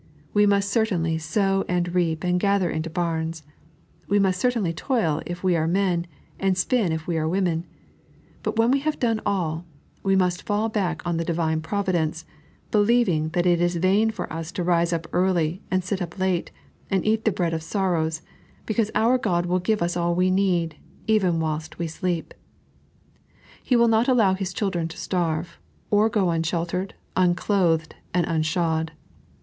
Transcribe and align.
We 0.33 0.47
must 0.47 0.71
certainly 0.71 1.19
sow 1.19 1.63
and 1.69 1.93
reap 1.93 2.23
and 2.23 2.39
gather 2.39 2.71
into 2.71 2.89
bams; 2.89 3.43
we 4.07 4.17
must 4.17 4.39
certainly 4.41 4.73
toil 4.73 5.21
if 5.27 5.43
we 5.43 5.55
are 5.55 5.67
men, 5.67 6.07
and 6.39 6.57
spin 6.57 6.91
if 6.91 7.05
we 7.05 7.19
are 7.19 7.27
women; 7.29 7.67
but 8.41 8.57
when 8.57 8.71
we 8.71 8.79
have 8.79 8.97
done 8.97 9.21
all, 9.27 9.63
we 10.01 10.15
must 10.15 10.41
fall 10.41 10.69
back 10.69 11.05
on 11.05 11.17
the 11.17 11.23
Divine 11.23 11.61
Providence, 11.61 12.25
believing 12.71 13.29
that 13.33 13.45
it 13.45 13.61
is 13.61 13.75
vain 13.75 14.09
for 14.09 14.25
us 14.33 14.51
to 14.53 14.63
rise 14.63 14.91
up 14.91 15.05
early, 15.13 15.61
and 15.69 15.83
sit 15.83 16.01
up 16.01 16.17
late, 16.17 16.49
and 16.89 17.05
eat 17.05 17.23
the 17.23 17.31
bread 17.31 17.53
of 17.53 17.61
sorrows, 17.61 18.23
because 18.65 18.89
our 18.95 19.19
God 19.19 19.45
will 19.45 19.59
give 19.59 19.83
us 19.83 19.95
all 19.95 20.15
we 20.15 20.31
need, 20.31 20.77
even 21.05 21.39
whilst 21.39 21.77
we 21.77 21.85
sleep. 21.85 22.33
He 23.63 23.75
will 23.75 23.87
not 23.87 24.07
allow 24.07 24.33
His 24.33 24.51
children 24.51 24.87
to 24.87 24.97
starve, 24.97 25.59
or 25.91 26.09
go 26.09 26.31
unsheltered, 26.31 26.95
unclothed, 27.15 27.93
and 28.15 28.25
unshod. 28.25 28.93